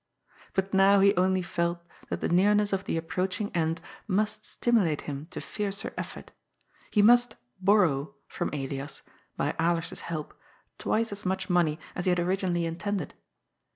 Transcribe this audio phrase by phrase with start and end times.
[0.55, 5.27] But now he only felt that the nearness of the approaching end must stimulate him
[5.29, 6.31] to fiercer effort.
[6.89, 9.03] He must "borrow" from Elias,
[9.37, 10.33] by Alers's help,
[10.79, 13.13] twice as much money as he had originally intended.